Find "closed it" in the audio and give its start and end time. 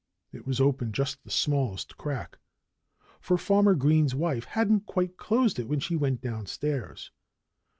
5.15-5.67